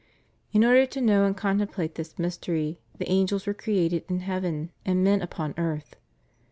In 0.51 0.65
order 0.65 0.87
to 0.87 0.99
know 0.99 1.25
and 1.25 1.37
contemplate 1.37 1.93
this 1.93 2.17
mystery, 2.17 2.81
the 2.97 3.07
angels 3.07 3.45
were 3.45 3.53
created 3.53 4.03
in 4.09 4.21
heaven 4.21 4.71
and 4.83 5.03
men 5.03 5.21
upon 5.21 5.53
earth. 5.59 5.95